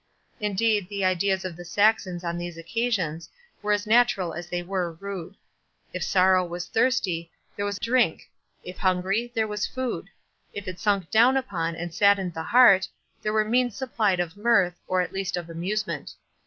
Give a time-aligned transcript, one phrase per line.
[0.39, 3.29] Indeed the ideas of the Saxons on these occasions
[3.61, 5.35] were as natural as they were rude.
[5.93, 11.75] If sorrow was thirsty, there was drink—if hungry, there was food—if it sunk down upon
[11.75, 12.87] and saddened the heart,
[13.21, 16.13] here were the means supplied of mirth, or at least of amusement.